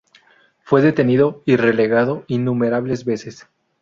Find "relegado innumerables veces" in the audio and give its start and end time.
1.57-3.47